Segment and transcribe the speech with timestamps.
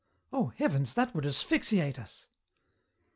[0.33, 0.95] "Oh, heavens!
[0.95, 2.27] that would asphyxiate us."